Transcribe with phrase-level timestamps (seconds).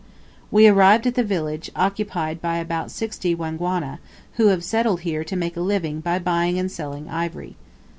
[0.49, 3.99] We arrived at the village, occupied by about sixty Wangwana,
[4.33, 7.55] who have settled here to make a living by buying and selling ivory.